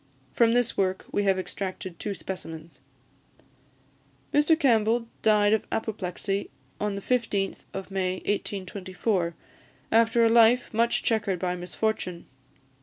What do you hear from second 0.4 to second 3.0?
this work we have extracted two specimens.